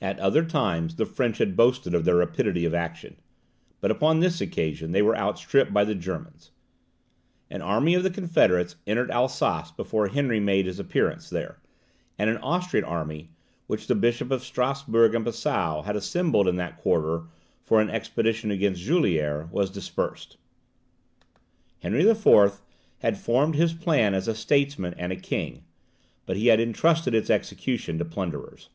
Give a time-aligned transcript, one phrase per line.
[0.00, 3.14] At other times, the French had boasted of their rapidity of action,
[3.80, 6.50] but upon this occasion they were outstripped by the Germans.
[7.48, 11.60] An army of the confederates entered Alsace before Henry made his appearance there,
[12.18, 13.30] and an Austrian army,
[13.68, 17.26] which the Bishop of Strasburg and Passau had assembled in that quarter
[17.62, 20.36] for an expedition against Juliers, was dispersed.
[21.78, 22.60] Henry IV.
[22.98, 25.62] had formed his plan as a statesman and a king,
[26.26, 28.68] but he had intrusted its execution to plunderers.